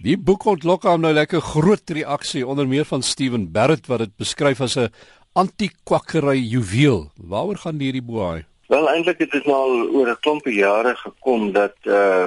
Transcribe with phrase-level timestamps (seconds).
[0.00, 4.16] Die boek ontlok hom nou lekker groot reaksie onder meer van Steven Barrett wat dit
[4.16, 4.88] beskryf as 'n
[5.32, 7.10] anti-kwakkery juweel.
[7.16, 8.44] Waaroor gaan hierdie boek?
[8.68, 12.26] Wel eintlik het dit nou oor 'n klompie jare gekom dat uh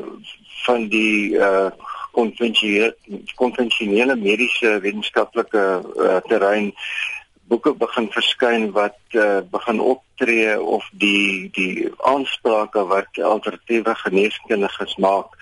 [0.66, 1.70] van die uh
[2.12, 2.96] konvensionele
[3.36, 6.72] konvensionele mediese wetenskaplike uh, terrein
[7.48, 15.36] boeke begin verskyn wat uh, begin optree of die die aansprake wat alternatiewe geneeskundiges maak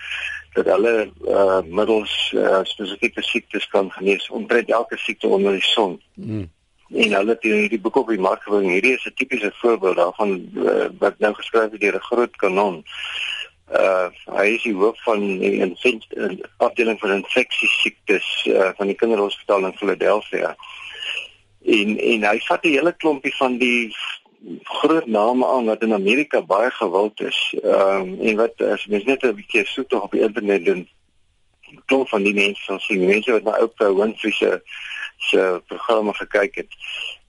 [0.54, 6.00] dat hulle uh, middels uh, spesifieke siektes kan genees omtrent elke siekte onder die son.
[6.14, 6.50] Mm.
[6.94, 8.70] En hulle het hierdie boek op die mark gebring.
[8.70, 12.84] Hierdie is 'n tipiese voorbeeld daarvan uh, wat nou geskryf is deur 'n groot kanon
[13.72, 15.72] uh hy is die hoof van die
[16.58, 20.54] afdeling vir infeksie siektes uh, van die kinderhospitaal in Philadelphia.
[21.64, 23.94] En en hy vat 'n hele klompie van die
[24.62, 27.54] groot name aan wat in Amerika baie gewild is.
[27.62, 30.88] Ehm um, en wat as mens net 'n bietjie soek op die internet doen
[31.84, 34.62] klop van die mense van sien mense wat na Oprah Winfrey se
[35.16, 36.72] se programme gekyk het.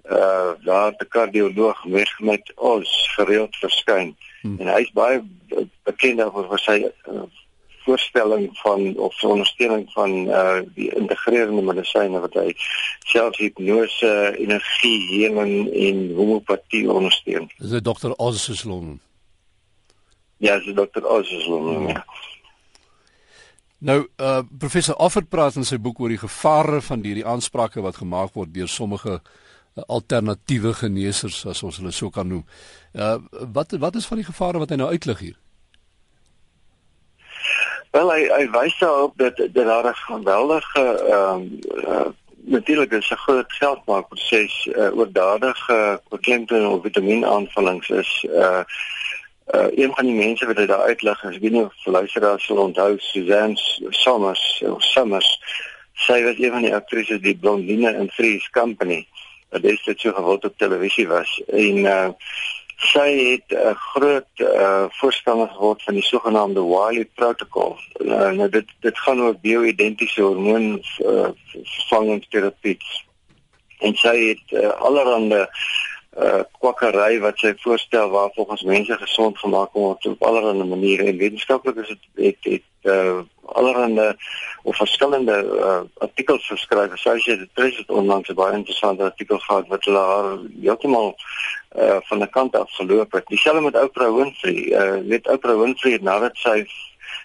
[0.05, 4.15] Uh daar het 'n kardioloog mes met ons gereeld verskyn.
[4.41, 4.59] Hmm.
[4.59, 5.23] En hy's baie
[5.83, 7.21] bekend oor vir sy uh,
[7.85, 12.53] voorstelling van of ondersteuning van uh die integreerende medisyne wat hy
[13.05, 17.49] self hipnose, energie, heling en homeopatie ondersteun.
[17.57, 18.99] Dis 'n dokter Osselon.
[20.37, 21.75] Ja, dis dokter Osselon.
[21.75, 21.87] Hmm.
[21.87, 22.05] Ja.
[23.77, 28.01] Nou, uh professor Offert praat in sy boek oor die gevare van hierdie aansprake wat
[28.01, 29.21] gemaak word deur sommige
[29.75, 32.45] alternatiewe geneesers as ons hulle so kan noem.
[32.93, 33.17] Uh
[33.53, 35.37] wat wat is van die gevare wat hy nou uitlig hier?
[37.95, 41.43] Wel hy hy wys daarop dat dat daar 'n geweldige ehm
[41.75, 42.07] uh, uh,
[42.55, 48.63] natuurlik is 'n groot geldmaakproses uh, oordadige beklemtoon of vitamienaanvullings is uh
[49.55, 52.57] uh een van die mense wat dit daar uitlig ek weet nie of luisteraars sal
[52.57, 53.55] onthou Suzanne
[53.89, 55.39] Somers of Summers.
[55.93, 59.07] Sy was een van die aktrises die blondine in Three's Company
[59.49, 62.09] wat destyds so gewild op televisie was en uh
[62.75, 67.77] sy het 'n uh, groot uh voorstander geword van die sogenaamde Wiley protocol.
[67.97, 71.29] Uh, nou dit dit gaan oor bio-identiese hormoon uh,
[71.63, 72.77] vervangingsterapie.
[73.79, 75.49] En sy het uh, allerhande
[76.17, 81.17] uh kwakkery wat sy voorstel waar volgens mense gesond gemaak word op allerlei maniere en
[81.17, 83.19] wetenskaplik is dit het, het uh
[83.55, 84.15] allerhande
[84.63, 86.91] of verskillende uh, artikels geskryf.
[86.91, 91.15] Associated Press het onlangs 'n baie interessante artikel gehad wat hulle haar heeltemal
[91.77, 93.27] uh van 'n kant af geloop het.
[93.27, 94.59] Dieselfde met Oprah Winfrey.
[94.81, 96.65] Uh weet Oprah Winfrey nadat sy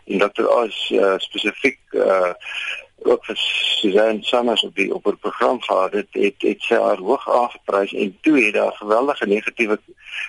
[0.07, 0.47] en Dr.
[0.47, 2.33] Oz uh, spesifiek uh
[3.03, 7.01] ook vir Suzanne Summers op die op die program gehad het, het het sy haar
[7.01, 9.79] hoog aangeprys en toe het daar geweldige negatiewe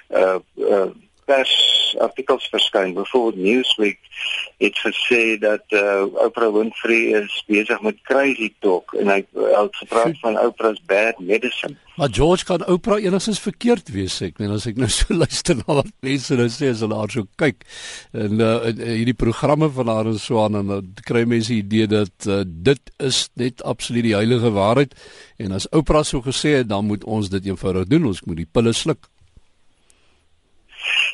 [0.09, 0.85] uh uh
[1.31, 1.56] pers
[2.00, 2.94] artikels verskyn.
[2.96, 4.00] Byvoorbeeld Newsweek
[4.62, 10.19] het gesê dat uh, Oprah Winfrey is besig met crazy talk en hy het gepraat
[10.22, 11.75] van Oprah's bad medicine.
[11.97, 14.40] Maar George kan Oprah enigstens verkeerd wees ek.
[14.42, 17.28] Net as ek nou so luister na wat mense nou sê as hulle haar so
[17.42, 17.66] kyk
[18.18, 22.30] en uh, hierdie programme van haar en so aan en dan kry mense idee dat
[22.30, 24.96] uh, dit is net absoluut die heilige waarheid
[25.42, 28.12] en as Oprah so gesê het dan moet ons dit eenvoudig doen.
[28.13, 29.09] Ons moet die pille sluk.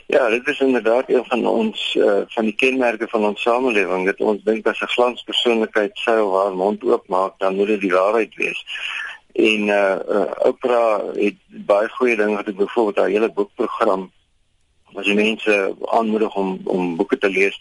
[0.05, 4.19] Ja, dit is inderdaad een van ons uh, van die kenmerke van ons samelewing dat
[4.19, 8.35] ons dink as 'n glanspersoonlikheid sy of haar mond oopmaak, dan moet dit die waarheid
[8.35, 8.65] wees.
[9.33, 14.11] En uh, uh Oprah het baie goeie dinge wat ek byvoorbeeld haar hele boekprogram
[15.05, 17.57] jy mense aanmoedig om om boeke te lees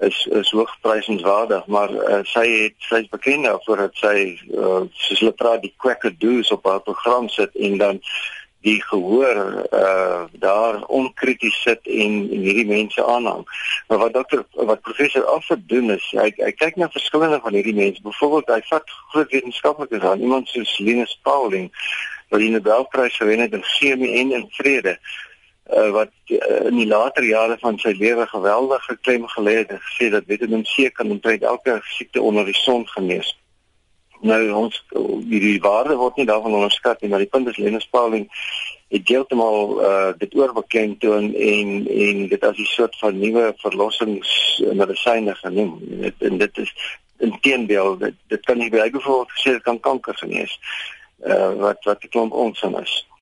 [0.00, 4.16] is is hoogprysenswaardig maar uh, sy het sy's bekend daarvoor dat sy
[4.54, 8.00] uh, soos hulle praat die quacker do's op haar program sit en dan
[8.60, 13.44] die gehoor uh daar onkrities sit en, en hierdie mense aanhang.
[13.88, 17.74] Maar wat dokter wat professor Affer doen is hy hy kyk na verskillende van hierdie
[17.74, 18.02] mense.
[18.02, 21.70] Byvoorbeeld hy vat groot wetenskaplikes aan, iemand soos Linus Pauling
[22.28, 24.98] wat die Nobelprys gewen het in chemie en in vrede.
[25.70, 29.82] Uh, wat uh, in die later jare van sy lewe geweldig geklem gelê het en
[29.88, 33.36] gesê dat Vitamiin C kan omtrent elke siekte onder die son genees
[34.20, 34.82] nou ons
[35.28, 38.28] hierdie waarde word nie daarvan onderskat nie maar die punt is Lenus Pauling
[38.90, 45.34] het heeltemal uh, dit oorbekend toon en en dit as 'n soort van nuwe verlossingsmedisyne
[45.34, 45.78] genoem.
[46.00, 46.74] En, en dit is
[47.18, 50.58] inteendeel dit dit kan nie byvoorbeeld gesê dit kan kanker genees
[51.24, 53.09] uh, wat wat die klomp ons is